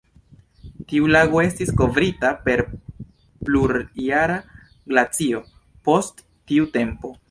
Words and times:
Tiu 0.91 1.09
lago 1.15 1.41
estis 1.49 1.73
kovrita 1.81 2.33
per 2.49 2.65
plurjara 3.45 4.43
glacio 4.95 5.47
post 5.91 6.31
tiu 6.53 6.71
tempo. 6.79 7.19